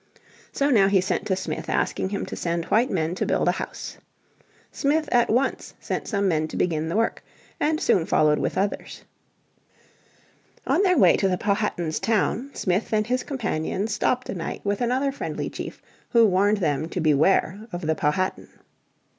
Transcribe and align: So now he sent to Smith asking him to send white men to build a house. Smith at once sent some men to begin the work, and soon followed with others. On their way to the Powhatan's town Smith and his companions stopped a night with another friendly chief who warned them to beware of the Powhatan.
So 0.51 0.71
now 0.71 0.87
he 0.87 0.99
sent 0.99 1.27
to 1.27 1.35
Smith 1.35 1.69
asking 1.69 2.09
him 2.09 2.25
to 2.25 2.35
send 2.35 2.65
white 2.65 2.89
men 2.89 3.13
to 3.13 3.23
build 3.27 3.47
a 3.47 3.51
house. 3.51 3.99
Smith 4.71 5.07
at 5.11 5.29
once 5.29 5.75
sent 5.79 6.07
some 6.07 6.27
men 6.27 6.47
to 6.47 6.57
begin 6.57 6.89
the 6.89 6.95
work, 6.95 7.23
and 7.59 7.79
soon 7.79 8.07
followed 8.07 8.39
with 8.39 8.57
others. 8.57 9.03
On 10.65 10.81
their 10.81 10.97
way 10.97 11.17
to 11.17 11.27
the 11.27 11.37
Powhatan's 11.37 11.99
town 11.99 12.49
Smith 12.55 12.91
and 12.91 13.05
his 13.05 13.21
companions 13.21 13.93
stopped 13.93 14.27
a 14.27 14.33
night 14.33 14.61
with 14.65 14.81
another 14.81 15.11
friendly 15.11 15.51
chief 15.51 15.83
who 16.09 16.25
warned 16.25 16.57
them 16.57 16.89
to 16.89 16.99
beware 16.99 17.67
of 17.71 17.81
the 17.81 17.93
Powhatan. 17.93 18.49